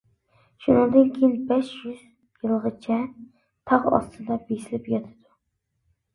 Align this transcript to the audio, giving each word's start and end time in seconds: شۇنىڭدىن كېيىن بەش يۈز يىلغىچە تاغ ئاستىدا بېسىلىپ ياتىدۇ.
شۇنىڭدىن 0.61 1.11
كېيىن 1.17 1.35
بەش 1.51 1.69
يۈز 1.81 1.99
يىلغىچە 2.47 2.99
تاغ 3.11 3.87
ئاستىدا 3.93 4.41
بېسىلىپ 4.51 4.91
ياتىدۇ. 4.97 5.33